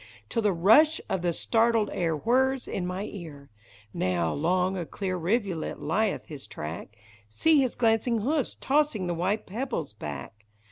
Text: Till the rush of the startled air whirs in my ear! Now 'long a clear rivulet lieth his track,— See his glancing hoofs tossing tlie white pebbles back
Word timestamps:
Till 0.29 0.41
the 0.41 0.51
rush 0.51 0.99
of 1.09 1.21
the 1.21 1.31
startled 1.31 1.91
air 1.93 2.17
whirs 2.17 2.67
in 2.67 2.87
my 2.87 3.03
ear! 3.03 3.51
Now 3.93 4.33
'long 4.33 4.75
a 4.75 4.83
clear 4.83 5.15
rivulet 5.15 5.79
lieth 5.79 6.25
his 6.25 6.47
track,— 6.47 6.97
See 7.29 7.61
his 7.61 7.75
glancing 7.75 8.21
hoofs 8.21 8.55
tossing 8.59 9.07
tlie 9.07 9.15
white 9.15 9.45
pebbles 9.45 9.93
back 9.93 10.47